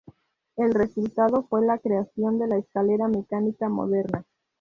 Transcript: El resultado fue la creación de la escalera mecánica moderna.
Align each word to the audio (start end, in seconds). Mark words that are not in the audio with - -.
El 0.55 0.73
resultado 0.73 1.43
fue 1.43 1.63
la 1.63 1.77
creación 1.77 2.39
de 2.39 2.47
la 2.47 2.57
escalera 2.57 3.07
mecánica 3.07 3.69
moderna. 3.69 4.25